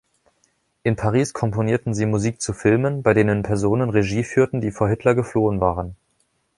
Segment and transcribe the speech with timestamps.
[0.81, 5.13] In Paris komponierten sie Musik zu Filmen, bei denen Personen Regie führten, die vor Hitler
[5.13, 5.95] geflohen waren.